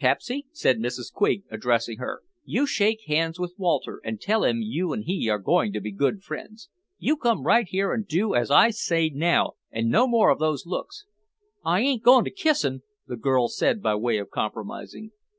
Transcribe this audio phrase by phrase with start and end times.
[0.00, 1.12] "Pepsy," said Mrs.
[1.12, 5.38] Quig, addressing her, "you shake hands with Walter and tell him you and he are
[5.38, 6.70] going to be good friends.
[6.98, 10.64] You come right here and do as I say now and no more of those
[10.64, 11.04] looks."
[11.66, 15.10] "I ain't going to kiss him," the girl said by way of compromising.